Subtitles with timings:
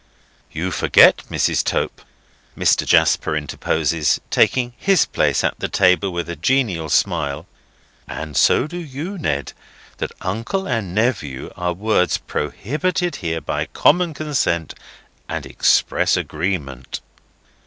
[0.51, 1.63] "You forget, Mrs.
[1.63, 2.01] Tope,"
[2.57, 2.87] Mr.
[2.87, 7.45] Jasper interposes, taking his place at the table with a genial smile,
[8.07, 9.53] "and so do you, Ned,
[9.97, 14.73] that Uncle and Nephew are words prohibited here by common consent
[15.29, 16.99] and express agreement.